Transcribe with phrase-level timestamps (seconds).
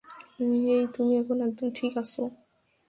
[0.63, 2.23] হেই, তুমি এখন একদম ঠিক আছো।